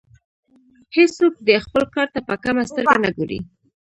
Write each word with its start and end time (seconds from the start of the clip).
هیڅوک 0.95 1.33
دې 1.47 1.55
خپل 1.65 1.83
کار 1.95 2.07
ته 2.13 2.19
په 2.27 2.35
کمه 2.43 2.63
سترګه 2.69 2.97
نه 3.05 3.09
ګوري. 3.17 3.39